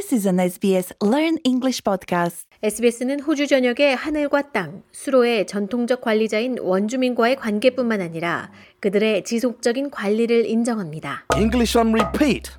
This 0.00 0.14
is 0.14 0.26
an 0.26 0.38
SBS 0.38 0.94
Learn 1.02 1.36
English 1.44 1.84
podcast. 1.84 2.46
SBS는 2.62 3.20
호주 3.20 3.46
전역의 3.46 3.96
하늘과 3.96 4.50
땅, 4.50 4.82
수로의 4.92 5.46
전통적 5.46 6.00
관리자인 6.00 6.56
원주민과의 6.58 7.36
관계뿐만 7.36 8.00
아니라 8.00 8.50
그들의 8.80 9.24
지속적인 9.24 9.90
관리를 9.90 10.46
인정합니다. 10.46 11.26
English 11.36 11.76
on 11.76 11.92
repeat. 11.92 12.50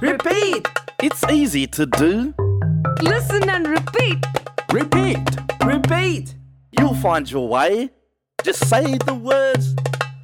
Repeat! 0.00 0.62
It's 1.02 1.30
easy 1.30 1.66
to 1.66 1.84
do. 1.84 2.32
Listen 3.02 3.46
and 3.50 3.68
repeat! 3.68 4.24
Repeat. 4.72 5.20
Repeat! 5.62 6.34
You'll 6.72 6.98
find 7.02 7.30
your 7.30 7.46
way. 7.46 7.90
Just 8.42 8.66
say 8.66 8.96
the 9.04 9.14
words. 9.14 9.76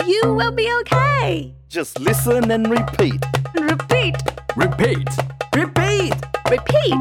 You 0.07 0.33
will 0.35 0.53
be 0.53 0.67
okay. 0.81 1.55
Just 1.69 2.01
listen 2.01 2.51
and 2.51 2.71
repeat. 2.71 3.21
Repeat! 3.55 4.17
Repeat. 4.57 5.07
Repeat! 5.55 5.90
Repeat. 6.51 6.95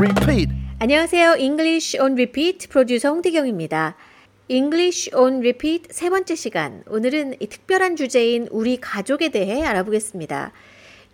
Repeat. 0.00 0.52
안녕하세요. 0.80 1.36
English 1.38 1.96
on 1.96 2.14
Repeat 2.14 2.66
프로듀서 2.66 3.10
홍태경입니다. 3.10 3.94
English 4.48 5.14
on 5.14 5.36
Repeat 5.36 5.84
세 5.92 6.10
번째 6.10 6.34
시간. 6.34 6.82
오늘은 6.88 7.36
이 7.38 7.46
특별한 7.46 7.94
주제인 7.94 8.48
우리 8.50 8.78
가족에 8.78 9.28
대해 9.28 9.62
알아보겠습니다. 9.62 10.50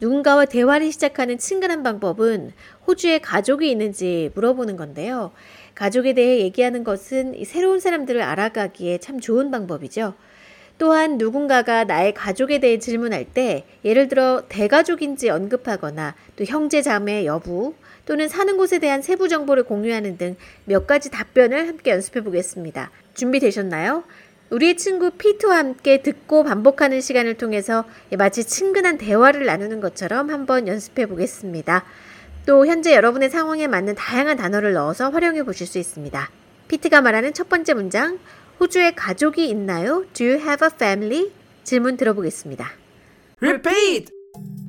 누군가와 0.01 0.47
대화를 0.47 0.91
시작하는 0.91 1.37
친근한 1.37 1.83
방법은 1.83 2.53
호주에 2.87 3.19
가족이 3.19 3.71
있는지 3.71 4.31
물어보는 4.37 4.79
건데요. 4.79 5.33
가족에 5.75 6.15
대해 6.15 6.41
얘기하는 6.41 6.85
것은 6.85 7.35
이 7.35 7.45
새로운 7.45 7.79
사람들을 7.79 8.23
알아가기에 8.23 8.99
참 8.99 9.21
좋은 9.21 9.51
방법이죠. 9.51 10.15
또한 10.83 11.17
누군가가 11.17 11.85
나의 11.85 12.13
가족에 12.13 12.59
대해 12.59 12.81
질문할 12.81 13.25
때 13.25 13.65
예를 13.85 14.09
들어 14.09 14.43
대가족인지 14.49 15.31
언급하거나 15.31 16.17
또 16.35 16.43
형제 16.43 16.83
자매 16.83 17.25
여부 17.25 17.75
또는 18.05 18.29
사는 18.29 18.57
곳에 18.57 18.81
대한 18.81 19.01
세부 19.01 19.29
정보를 19.29 19.63
공유하는 19.63 20.19
등 20.19 20.35
몇 20.65 20.89
가지 20.89 21.09
답변을 21.09 21.69
함께 21.69 21.93
연습해 21.93 22.25
보겠습니다. 22.25 22.91
준비되셨나요? 23.15 24.03
우리의 24.51 24.77
친구 24.77 25.13
피트와 25.13 25.57
함께 25.57 26.03
듣고 26.03 26.43
반복하는 26.43 27.01
시간을 27.01 27.35
통해서 27.35 27.85
마치 28.19 28.43
친근한 28.43 28.99
대화를 28.99 29.47
나누는 29.47 29.81
것처럼 29.81 30.31
한번 30.31 30.67
연습해 30.67 31.07
보겠습니다. 31.07 31.85
또 32.45 32.67
현재 32.67 32.93
여러분의 32.93 33.31
상황에 33.31 33.69
맞는 33.69 33.95
다양한 33.95 34.37
단어를 34.37 34.73
넣어서 34.73 35.11
활용해 35.11 35.45
보실 35.45 35.69
수 35.69 35.79
있습니다. 35.79 36.29
피트가 36.67 37.03
말하는 37.03 37.35
첫 37.35 37.49
번째 37.49 37.75
문장, 37.75 38.19
호주에 38.62 38.92
가족이 38.92 39.48
있나요? 39.50 40.06
Do 40.14 40.26
you 40.26 40.40
have 40.40 40.66
a 40.66 40.72
family? 40.74 41.32
질문 41.64 41.98
들어보겠습니다. 41.98 42.72
Repeat! 43.42 44.12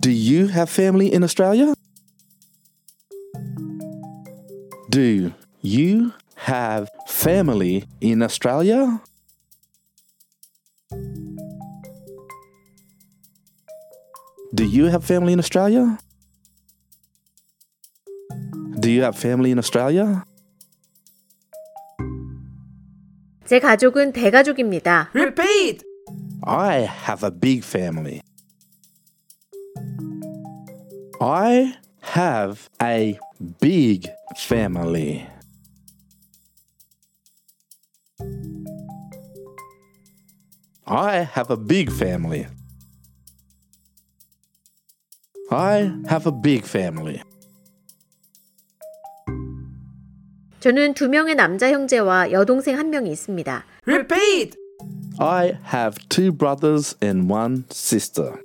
Do 0.00 0.10
you 0.10 0.48
have 0.48 0.70
family 0.70 1.08
in 1.08 1.22
Australia? 1.22 1.72
Do 4.90 5.32
you 5.62 6.12
have 6.46 6.88
family 7.08 7.84
in 8.00 8.22
Australia? 8.22 9.00
Do 14.54 14.64
you 14.64 14.86
have 14.86 15.04
family 15.04 15.32
in 15.32 15.38
Australia? 15.38 15.98
Do 18.80 18.90
you 18.90 19.02
have 19.02 19.16
family 19.16 19.50
in 19.50 19.58
Australia? 19.58 20.24
제 23.52 23.60
가족은 23.60 24.12
대가족입니다. 24.12 25.10
Repeat! 25.14 25.84
I 26.42 26.86
have 26.86 27.24
a 27.24 27.30
big 27.30 27.64
family. 27.64 28.20
I 31.20 31.74
have 32.14 32.68
a 32.82 33.18
big 33.60 34.08
family. 34.36 35.26
I 40.86 41.28
have 41.36 41.50
a 41.50 41.56
big 41.56 41.90
family. 41.92 42.46
I 45.50 45.92
have 46.08 46.26
a 46.26 46.32
big 46.32 46.64
family. 46.64 47.22
저는 50.63 50.93
두 50.93 51.09
명의 51.09 51.35
남자 51.35 51.69
형제와 51.69 52.31
여동생 52.31 52.77
한 52.77 52.89
명이 52.89 53.11
있습니다. 53.11 53.65
Repeat! 53.85 54.55
I 55.19 55.57
have 55.73 55.97
two 56.07 56.31
brothers 56.31 56.95
and 57.03 57.29
one 57.29 57.65
sister. 57.69 58.35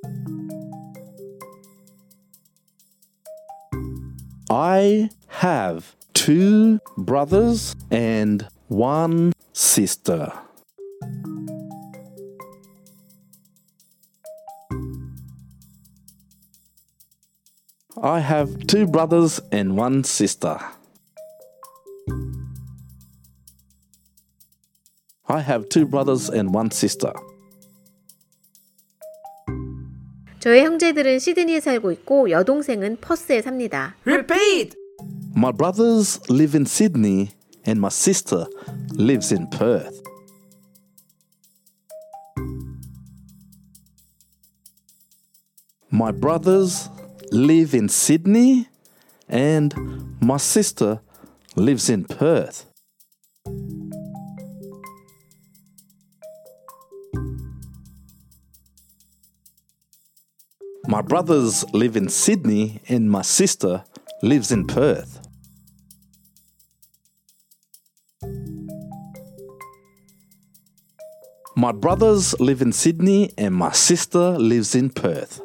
I 4.50 5.10
have 5.44 5.94
two 6.12 6.80
brothers 6.96 7.76
and 7.92 8.46
one 8.68 9.32
sister. 9.54 10.32
I 18.02 18.18
have 18.18 18.66
two 18.66 18.88
brothers 18.88 19.40
and 19.52 19.78
one 19.78 20.02
sister. 20.02 20.77
I 25.27 25.39
have 25.39 25.69
two 25.69 25.85
brothers 25.85 26.29
and 26.29 26.53
one 26.53 26.69
sister. 26.71 27.13
저의 30.39 30.65
형제들은 30.65 31.19
시드니에 31.19 31.61
살고 31.61 31.91
있고 31.93 32.29
여동생은 32.29 32.97
퍼스에 32.99 33.41
삽니다. 33.41 33.95
Repeat! 34.05 34.75
My 35.35 35.53
brothers 35.53 36.19
live 36.29 36.53
in 36.53 36.65
Sydney 36.65 37.29
and 37.65 37.79
my 37.79 37.89
sister 37.89 38.45
lives 38.97 39.33
in 39.33 39.49
Perth. 39.49 40.03
My 45.89 46.11
brothers 46.11 46.89
live 47.31 47.73
in 47.73 47.87
Sydney 47.87 48.67
and 49.29 49.73
my 50.21 50.37
sister 50.37 50.99
lives 51.55 51.89
in 51.89 52.03
Perth. 52.03 52.65
My 60.87 61.01
brothers 61.01 61.63
live 61.73 61.95
in 61.95 62.09
Sydney 62.09 62.81
and 62.89 63.09
my 63.09 63.21
sister 63.21 63.83
lives 64.21 64.51
in 64.51 64.67
Perth. 64.67 65.19
My 71.55 71.71
brothers 71.71 72.37
live 72.39 72.61
in 72.61 72.73
Sydney 72.73 73.31
and 73.37 73.55
my 73.55 73.71
sister 73.71 74.37
lives 74.37 74.75
in 74.75 74.89
Perth. 74.89 75.41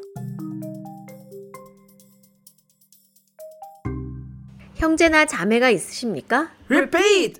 형제나 4.75 5.27
자매가 5.27 5.71
있으십니까? 5.71 6.51
Repeat! 6.69 7.39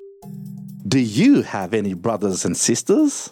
Do 0.87 0.99
you 0.99 1.43
have 1.43 1.75
any 1.75 1.95
brothers 1.95 2.45
and 2.45 2.57
sisters? 2.57 3.31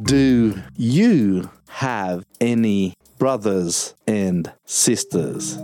Do 0.00 0.54
you 0.76 1.50
have 1.66 2.24
any 2.40 2.94
brothers 3.18 3.96
and 4.06 4.52
sisters? 4.64 5.58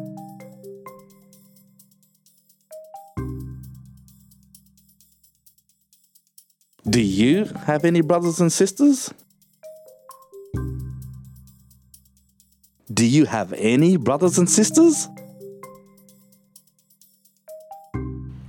Do 6.85 7.01
you 7.01 7.45
have 7.69 7.85
any 7.85 8.01
brothers 8.01 8.41
and 8.41 8.53
sisters? 8.53 9.15
Do 12.93 13.07
you 13.07 13.27
have 13.27 13.53
any 13.57 13.97
brothers 13.97 14.37
and 14.37 14.51
sisters? 14.51 15.09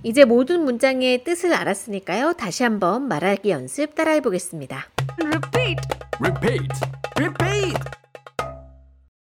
이제 0.02 0.26
모든 0.26 0.66
문장의 0.66 1.24
뜻을 1.24 1.54
알았으니까요. 1.54 2.34
다시 2.34 2.64
한번 2.64 3.08
말하기 3.08 3.52
연습 3.52 3.94
따라해 3.94 4.22
보겠습니다. 4.22 4.95
Repeat! 5.26 5.80
Repeat. 6.20 6.72
Repeat! 7.18 7.78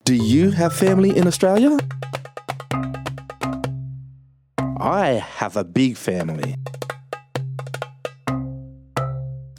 Do 0.05 0.15
you 0.15 0.53
have 0.53 0.73
family 0.73 1.17
in 1.17 1.27
Australia? 1.27 1.79
I 4.79 5.25
have 5.39 5.57
a 5.57 5.65
big 5.65 5.97
family. 5.97 6.55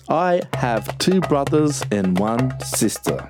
I 0.08 0.42
have 0.54 0.98
two 1.00 1.20
brothers 1.20 1.84
and 1.92 2.18
one 2.18 2.58
sister. 2.62 3.28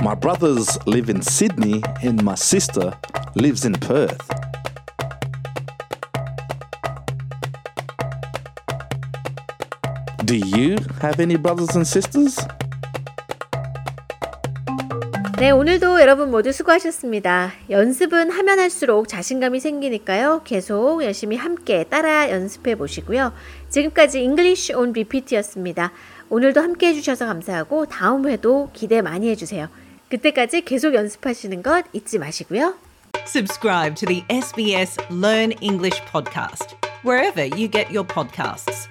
My 0.00 0.14
brothers 0.14 0.78
live 0.86 1.10
in 1.10 1.22
Sydney 1.22 1.82
and 2.04 2.22
my 2.22 2.36
sister 2.36 2.96
lives 3.34 3.64
in 3.64 3.72
Perth. 3.72 4.37
Do 10.28 10.36
you 10.36 10.76
have 11.02 11.18
any 11.20 11.36
brothers 11.36 11.74
and 11.74 11.88
sisters? 11.88 12.36
네, 15.38 15.50
오늘도 15.50 16.02
여러분 16.02 16.30
모두 16.30 16.52
수고하셨습니다. 16.52 17.54
연습은 17.70 18.30
하면 18.30 18.58
할수록 18.58 19.08
자신감이 19.08 19.58
생기니까요. 19.58 20.42
계속 20.44 21.02
열심히 21.02 21.38
함께 21.38 21.84
따라 21.84 22.30
연습해 22.30 22.74
보시고요. 22.74 23.32
지금까지 23.70 24.20
English 24.20 24.70
on 24.74 24.90
Repeat였습니다. 24.90 25.92
오늘도 26.28 26.60
함께 26.60 26.88
해주셔서 26.88 27.24
감사하고 27.24 27.86
다음 27.86 28.28
회도 28.28 28.68
기대 28.74 29.00
많이 29.00 29.30
해주세요. 29.30 29.68
그때까지 30.10 30.60
계속 30.60 30.92
연습하시는 30.92 31.62
것 31.62 31.86
잊지 31.94 32.18
마시고요. 32.18 32.74
Subscribe 33.26 33.94
to 33.94 34.06
the 34.06 34.24
SBS 34.28 34.98
Learn 35.10 35.54
English 35.62 36.02
podcast 36.12 36.76
wherever 37.02 37.48
you 37.56 37.66
get 37.70 37.88
your 37.88 38.06
podcasts 38.06 38.90